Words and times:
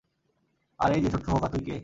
আর 0.79 0.89
এইযে, 0.91 1.09
ছোট্ট 1.09 1.25
খোকা, 1.25 1.47
তুই 1.47 1.61
কে? 1.61 1.75